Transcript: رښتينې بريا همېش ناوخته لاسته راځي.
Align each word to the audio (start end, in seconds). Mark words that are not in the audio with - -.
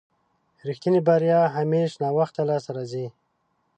رښتينې 0.67 1.01
بريا 1.07 1.39
همېش 1.57 1.91
ناوخته 2.03 2.41
لاسته 2.49 2.71
راځي. 2.77 3.07